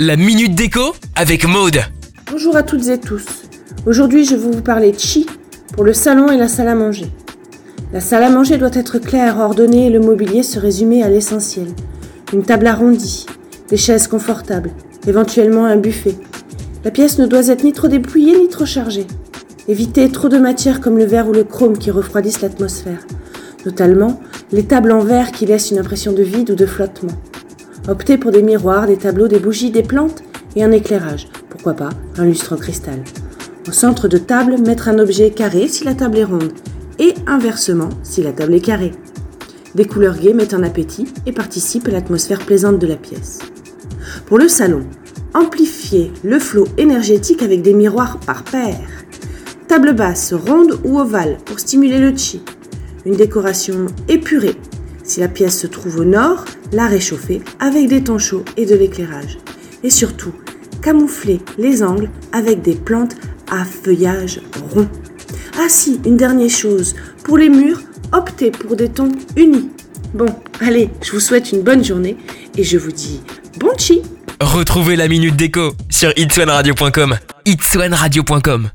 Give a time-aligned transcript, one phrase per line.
[0.00, 1.80] La minute déco avec Maude.
[2.32, 3.26] Bonjour à toutes et tous.
[3.84, 5.26] Aujourd'hui, je vais vous parler de chi
[5.74, 7.08] pour le salon et la salle à manger.
[7.92, 11.66] La salle à manger doit être claire, ordonnée et le mobilier se résumer à l'essentiel.
[12.32, 13.26] Une table arrondie,
[13.68, 14.70] des chaises confortables,
[15.06, 16.14] éventuellement un buffet.
[16.82, 19.06] La pièce ne doit être ni trop dépouillée ni trop chargée.
[19.68, 23.06] Évitez trop de matières comme le verre ou le chrome qui refroidissent l'atmosphère,
[23.66, 24.22] notamment
[24.52, 27.12] les tables en verre qui laissent une impression de vide ou de flottement.
[27.88, 30.24] Optez pour des miroirs, des tableaux, des bougies, des plantes
[30.56, 31.28] et un éclairage.
[31.48, 33.04] Pourquoi pas un lustre en cristal.
[33.68, 36.52] Au centre de table, mettre un objet carré si la table est ronde
[36.98, 38.92] et inversement si la table est carrée.
[39.76, 43.38] Des couleurs gaies mettent en appétit et participent à l'atmosphère plaisante de la pièce.
[44.26, 44.82] Pour le salon,
[45.34, 48.88] amplifiez le flot énergétique avec des miroirs par paire.
[49.68, 52.42] Table basse, ronde ou ovale pour stimuler le chi.
[53.04, 54.56] Une décoration épurée.
[55.16, 58.74] Si la pièce se trouve au nord, la réchauffer avec des tons chauds et de
[58.74, 59.38] l'éclairage.
[59.82, 60.34] Et surtout,
[60.82, 63.16] camoufler les angles avec des plantes
[63.50, 64.42] à feuillage
[64.74, 64.86] rond.
[65.58, 67.80] Ah si, une dernière chose, pour les murs,
[68.12, 69.70] optez pour des tons unis.
[70.12, 70.26] Bon,
[70.60, 72.18] allez, je vous souhaite une bonne journée
[72.58, 73.22] et je vous dis
[73.58, 74.02] bon chi
[74.42, 78.68] Retrouvez la minute déco sur itswanradio.com.